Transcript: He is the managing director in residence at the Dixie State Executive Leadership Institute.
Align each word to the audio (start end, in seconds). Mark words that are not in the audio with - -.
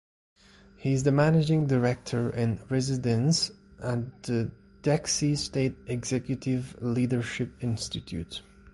He 0.77 0.93
is 0.93 1.03
the 1.03 1.11
managing 1.11 1.67
director 1.67 2.31
in 2.31 2.59
residence 2.71 3.51
at 3.83 4.23
the 4.23 4.51
Dixie 4.81 5.35
State 5.35 5.75
Executive 5.85 6.75
Leadership 6.81 7.53
Institute. 7.63 8.41